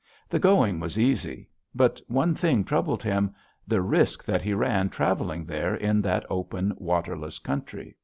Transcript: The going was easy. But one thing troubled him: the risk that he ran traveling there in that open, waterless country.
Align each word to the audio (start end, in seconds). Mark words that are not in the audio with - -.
The 0.29 0.39
going 0.39 0.79
was 0.79 0.97
easy. 0.97 1.47
But 1.75 2.01
one 2.07 2.33
thing 2.33 2.63
troubled 2.63 3.03
him: 3.03 3.35
the 3.67 3.83
risk 3.83 4.23
that 4.23 4.41
he 4.41 4.51
ran 4.55 4.89
traveling 4.89 5.45
there 5.45 5.75
in 5.75 6.01
that 6.01 6.25
open, 6.27 6.73
waterless 6.79 7.37
country. 7.37 7.95